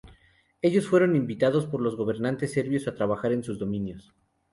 Ellos 0.63 0.87
fueron 0.87 1.15
invitados 1.15 1.67
por 1.67 1.79
los 1.79 1.95
gobernantes 1.95 2.53
serbios 2.53 2.87
a 2.87 2.95
trabajar 2.95 3.33
en 3.33 3.43
sus 3.43 3.59
dominios. 3.59 4.15